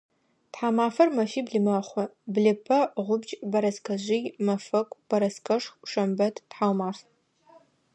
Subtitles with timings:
[0.51, 6.97] Тхьамафэр мэфибл мэхъу: блыпэ, гъубдж, бэрэскэжъый, мэфэку, бэрэскэшху, шэмбэт, тхьаумаф.